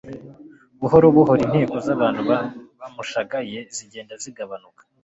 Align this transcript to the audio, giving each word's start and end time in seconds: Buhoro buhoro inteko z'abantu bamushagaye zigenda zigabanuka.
Buhoro 0.81 1.05
buhoro 1.15 1.39
inteko 1.47 1.75
z'abantu 1.85 2.21
bamushagaye 2.79 3.59
zigenda 3.75 4.13
zigabanuka. 4.23 4.81